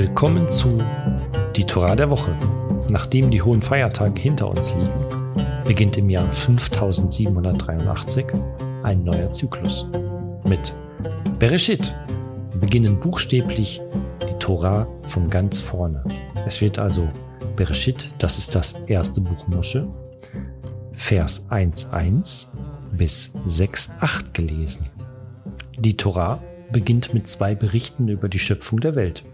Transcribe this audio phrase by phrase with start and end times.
[0.00, 0.82] Willkommen zu
[1.54, 2.34] Die Torah der Woche.
[2.88, 5.34] Nachdem die hohen Feiertage hinter uns liegen,
[5.66, 8.24] beginnt im Jahr 5783
[8.82, 9.86] ein neuer Zyklus.
[10.44, 10.74] Mit
[11.38, 11.94] Bereshit
[12.58, 13.82] beginnen buchstäblich
[14.26, 16.02] die Torah von ganz vorne.
[16.46, 17.06] Es wird also
[17.54, 19.86] Bereshit, das ist das erste Buch Mosche,
[20.92, 22.46] Vers 1.1
[22.92, 24.88] bis 6.8 gelesen.
[25.78, 29.24] Die Torah beginnt mit zwei Berichten über die Schöpfung der Welt.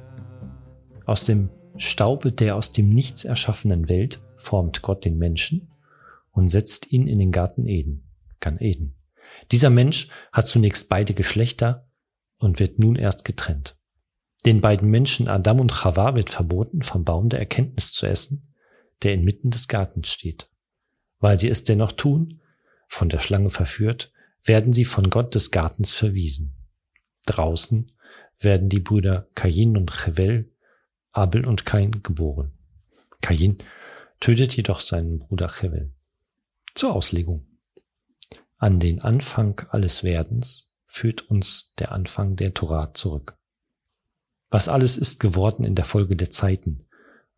[1.07, 5.71] Aus dem Staube der aus dem Nichts erschaffenen Welt formt Gott den Menschen
[6.33, 8.97] und setzt ihn in den Garten Eden, Gan Eden.
[9.53, 11.89] Dieser Mensch hat zunächst beide Geschlechter
[12.39, 13.79] und wird nun erst getrennt.
[14.45, 18.53] Den beiden Menschen Adam und Chava wird verboten, vom Baum der Erkenntnis zu essen,
[19.03, 20.51] der inmitten des Gartens steht.
[21.21, 22.41] Weil sie es dennoch tun,
[22.89, 24.13] von der Schlange verführt,
[24.45, 26.57] werden sie von Gott des Gartens verwiesen.
[27.27, 27.93] Draußen
[28.39, 30.53] werden die Brüder Kain und Chevel
[31.17, 32.53] Abel und Kain geboren.
[33.23, 33.57] Kain
[34.21, 35.91] tötet jedoch seinen Bruder Chevel.
[36.75, 37.47] Zur Auslegung.
[38.59, 43.39] An den Anfang alles Werdens führt uns der Anfang der Torah zurück.
[44.51, 46.87] Was alles ist geworden in der Folge der Zeiten,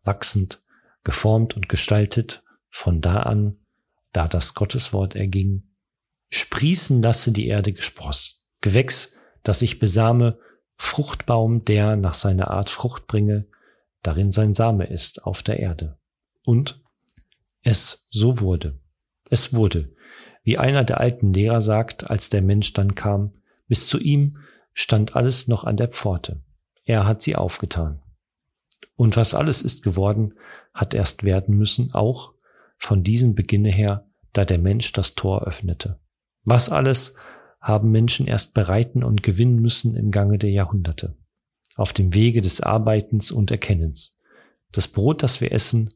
[0.03, 0.61] wachsend,
[1.05, 3.59] geformt und gestaltet, von da an,
[4.11, 5.63] da das Gotteswort erging,
[6.29, 10.37] sprießen lasse die Erde gespross, Gewächs, das sich besame,
[10.75, 13.47] Fruchtbaum, der nach seiner Art Frucht bringe,
[14.01, 15.97] darin sein Same ist auf der Erde.
[16.43, 16.81] Und
[17.61, 18.79] es so wurde.
[19.29, 19.93] Es wurde,
[20.43, 23.33] wie einer der alten Lehrer sagt, als der Mensch dann kam,
[23.67, 24.37] bis zu ihm
[24.73, 26.41] stand alles noch an der Pforte.
[26.85, 28.01] Er hat sie aufgetan.
[28.95, 30.33] Und was alles ist geworden,
[30.73, 32.33] hat erst werden müssen, auch
[32.77, 35.99] von diesem Beginne her, da der Mensch das Tor öffnete.
[36.45, 37.15] Was alles
[37.61, 41.18] haben Menschen erst bereiten und gewinnen müssen im Gange der Jahrhunderte
[41.75, 44.17] auf dem Wege des Arbeitens und Erkennens.
[44.71, 45.93] Das Brot, das wir essen,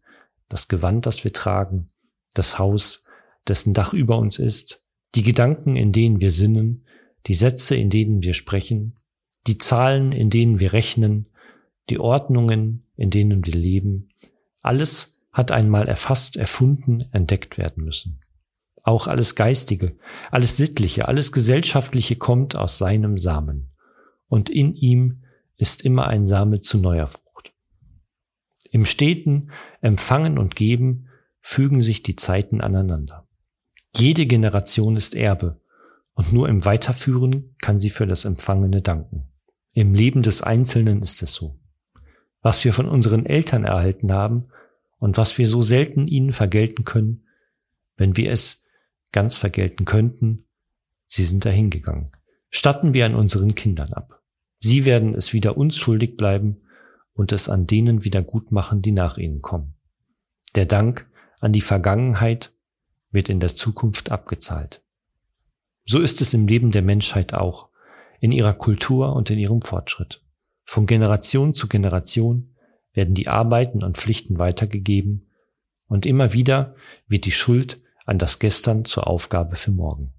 [0.49, 1.91] das Gewand, das wir tragen,
[2.33, 3.03] das Haus,
[3.47, 4.85] dessen Dach über uns ist,
[5.15, 6.85] die Gedanken, in denen wir sinnen,
[7.27, 8.99] die Sätze, in denen wir sprechen,
[9.47, 11.29] die Zahlen, in denen wir rechnen,
[11.89, 14.09] die Ordnungen, in denen wir leben,
[14.61, 18.21] alles hat einmal erfasst, erfunden, entdeckt werden müssen.
[18.83, 19.97] Auch alles Geistige,
[20.31, 23.71] alles Sittliche, alles Gesellschaftliche kommt aus seinem Samen.
[24.27, 25.22] Und in ihm
[25.57, 27.53] ist immer ein Same zu neuer Frucht.
[28.71, 31.09] Im steten Empfangen und Geben
[31.41, 33.27] fügen sich die Zeiten aneinander.
[33.95, 35.61] Jede Generation ist Erbe
[36.15, 39.29] und nur im Weiterführen kann sie für das Empfangene danken.
[39.73, 41.59] Im Leben des Einzelnen ist es so.
[42.41, 44.47] Was wir von unseren Eltern erhalten haben
[44.97, 47.27] und was wir so selten ihnen vergelten können,
[47.97, 48.65] wenn wir es
[49.11, 50.47] ganz vergelten könnten,
[51.07, 52.11] sie sind dahingegangen.
[52.49, 54.22] Statten wir an unseren Kindern ab.
[54.65, 56.61] Sie werden es wieder uns schuldig bleiben
[57.11, 59.75] und es an denen wieder gut machen, die nach ihnen kommen.
[60.55, 61.05] Der Dank
[61.41, 62.53] an die Vergangenheit
[63.11, 64.81] wird in der Zukunft abgezahlt.
[65.83, 67.67] So ist es im Leben der Menschheit auch,
[68.21, 70.23] in ihrer Kultur und in ihrem Fortschritt.
[70.63, 72.55] Von Generation zu Generation
[72.93, 75.29] werden die Arbeiten und Pflichten weitergegeben
[75.87, 76.73] und immer wieder
[77.05, 80.13] wird die Schuld an das Gestern zur Aufgabe für morgen.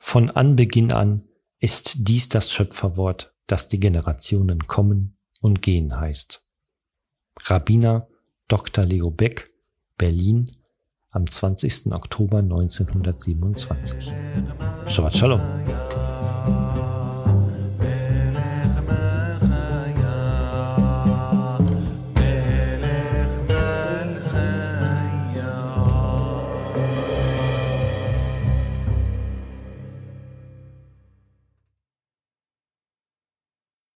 [0.00, 1.26] Von Anbeginn an
[1.58, 6.44] ist dies das Schöpferwort das die Generationen kommen und gehen heißt.
[7.46, 8.06] Rabbiner
[8.46, 8.84] Dr.
[8.84, 9.50] Leo Beck,
[9.98, 10.50] Berlin,
[11.10, 11.92] am 20.
[11.92, 14.12] Oktober 1927.
[14.86, 15.40] Shabbat Shalom.